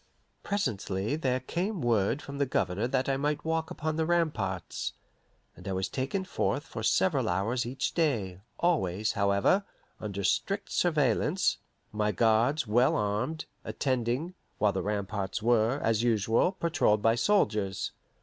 Presently 0.41 1.15
there 1.15 1.39
came 1.41 1.79
word 1.79 2.23
from 2.23 2.39
the 2.39 2.47
Governor 2.47 2.87
that 2.87 3.07
I 3.07 3.17
might 3.17 3.45
walk 3.45 3.69
upon 3.69 3.97
the 3.97 4.05
ramparts, 4.07 4.93
and 5.55 5.67
I 5.67 5.73
was 5.73 5.87
taken 5.89 6.25
forth 6.25 6.63
for 6.65 6.81
several 6.81 7.29
hours 7.29 7.67
each 7.67 7.93
day; 7.93 8.41
always, 8.59 9.11
however, 9.11 9.63
under 9.99 10.23
strict 10.23 10.71
surveillance, 10.71 11.59
my 11.91 12.11
guards, 12.11 12.65
well 12.65 12.95
armed, 12.95 13.45
attending, 13.63 14.33
while 14.57 14.73
the 14.73 14.81
ramparts 14.81 15.43
were, 15.43 15.79
as 15.83 16.01
usual, 16.01 16.51
patrolled 16.51 17.03
by 17.03 17.13
soldiers. 17.13 17.91